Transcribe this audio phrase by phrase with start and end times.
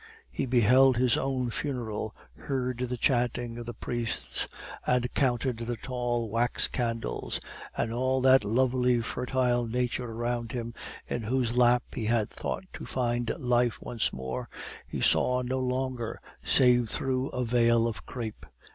[0.31, 4.47] He beheld his own funeral, heard the chanting of the priests,
[4.87, 7.39] and counted the tall wax candles;
[7.77, 10.73] and all that lovely fertile nature around him,
[11.07, 14.49] in whose lap he had thought to find life once more,
[14.87, 18.47] he saw no longer, save through a veil of crape.